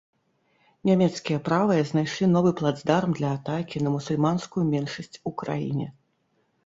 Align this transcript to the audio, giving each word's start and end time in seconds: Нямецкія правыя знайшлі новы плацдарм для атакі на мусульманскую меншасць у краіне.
Нямецкія 0.89 1.41
правыя 1.49 1.83
знайшлі 1.89 2.25
новы 2.35 2.51
плацдарм 2.61 3.13
для 3.21 3.29
атакі 3.37 3.85
на 3.89 3.93
мусульманскую 3.97 4.63
меншасць 4.75 5.21
у 5.33 5.39
краіне. 5.43 5.87